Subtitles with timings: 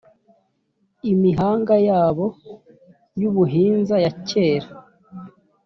[1.11, 2.25] imihanga yabo
[3.19, 4.67] y’ubuhinza ya cyera